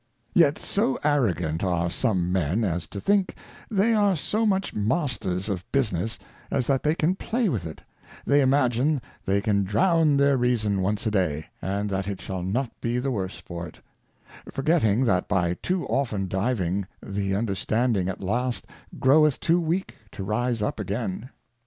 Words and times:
Yet 0.33 0.57
so 0.57 0.97
arrogant 1.03 1.63
are 1.63 1.91
some 1.91 2.31
men, 2.31 2.63
as 2.63 2.87
to 2.87 2.99
think 2.99 3.35
they 3.69 3.93
are 3.93 4.15
so 4.15 4.47
much 4.47 4.73
Masters 4.73 5.47
of 5.47 5.71
Business, 5.71 6.17
as 6.49 6.65
that 6.65 6.81
they 6.81 6.95
can 6.95 7.13
play 7.13 7.49
with 7.49 7.67
it; 7.67 7.83
they 8.25 8.41
imagine 8.41 8.99
they 9.27 9.41
can 9.41 9.63
drown 9.63 10.17
their 10.17 10.37
Reason 10.37 10.81
once 10.81 11.05
a 11.05 11.11
day, 11.11 11.45
and 11.61 11.87
that 11.91 12.07
it 12.07 12.19
shall 12.19 12.41
not 12.41 12.71
be 12.81 12.97
the 12.97 13.11
worse 13.11 13.37
for 13.45 13.67
it; 13.67 13.77
forgetting, 14.51 15.05
that 15.05 15.27
by 15.27 15.53
too 15.61 15.85
often 15.85 16.27
diving 16.27 16.87
the 17.05 17.35
Understanding 17.35 18.09
at 18.09 18.21
last 18.21 18.65
groweth 18.97 19.39
too 19.39 19.59
weak 19.61 19.93
to 20.13 20.23
rise 20.23 20.63
up 20.63 20.79
again. 20.79 21.29